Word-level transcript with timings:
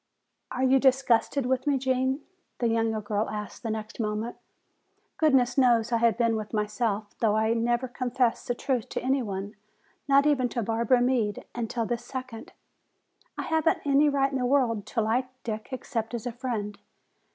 "Are 0.49 0.63
you 0.63 0.79
disgusted 0.79 1.45
with 1.45 1.67
me, 1.67 1.77
Gene?" 1.77 2.21
the 2.57 2.67
younger 2.67 3.01
girl 3.01 3.29
asked 3.29 3.61
the 3.61 3.69
next 3.69 3.99
moment. 3.99 4.35
"Goodness 5.19 5.59
knows, 5.59 5.91
I 5.91 5.97
have 5.97 6.17
been 6.17 6.35
with 6.35 6.53
myself, 6.55 7.15
though 7.19 7.37
I 7.37 7.53
never 7.53 7.87
confessed 7.87 8.47
the 8.47 8.55
truth 8.55 8.89
to 8.89 9.01
any 9.03 9.21
one, 9.21 9.53
not 10.07 10.25
even 10.25 10.49
to 10.49 10.63
Barbara 10.63 11.01
Meade, 11.01 11.45
until 11.53 11.85
this 11.85 12.03
second. 12.03 12.51
I 13.37 13.43
haven't 13.43 13.83
any 13.85 14.09
right 14.09 14.31
in 14.31 14.39
the 14.39 14.45
world 14.47 14.87
to 14.87 15.01
like 15.01 15.27
Dick 15.43 15.69
except 15.71 16.15
as 16.15 16.25
a 16.25 16.31
friend. 16.31 16.79